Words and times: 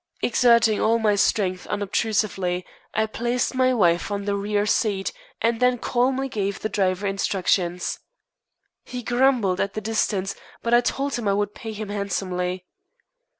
Exerting 0.23 0.81
all 0.81 0.97
my 0.97 1.13
strength 1.13 1.67
unobtrusively, 1.67 2.65
I 2.91 3.05
placed 3.05 3.53
my 3.53 3.71
wife 3.71 4.09
on 4.09 4.25
the 4.25 4.35
rear 4.35 4.65
seat, 4.65 5.13
and 5.43 5.59
then 5.59 5.77
calmly 5.77 6.27
gave 6.27 6.59
the 6.61 6.69
driver 6.69 7.05
instructions. 7.05 7.99
He 8.83 9.03
grumbled 9.03 9.61
at 9.61 9.75
the 9.75 9.79
distance, 9.81 10.35
but 10.63 10.73
I 10.73 10.81
told 10.81 11.13
him 11.13 11.27
I 11.27 11.35
would 11.35 11.53
pay 11.53 11.71
him 11.71 11.89
handsomely. 11.89 12.65